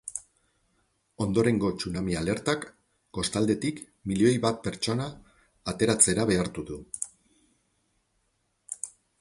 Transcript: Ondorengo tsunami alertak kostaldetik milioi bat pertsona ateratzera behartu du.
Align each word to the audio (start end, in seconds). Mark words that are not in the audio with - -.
Ondorengo 1.25 1.69
tsunami 1.83 2.15
alertak 2.21 2.65
kostaldetik 3.17 3.83
milioi 4.13 4.33
bat 4.47 4.59
pertsona 4.69 5.07
ateratzera 5.75 6.29
behartu 6.33 6.67
du. 6.73 6.83